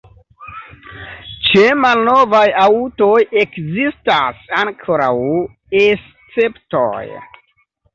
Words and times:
Ĉe 1.49 1.65
malnovaj 1.81 2.41
aŭtoj 2.63 3.13
ekzistas 3.45 4.43
ankoraŭ 4.65 5.15
esceptoj. 5.87 7.09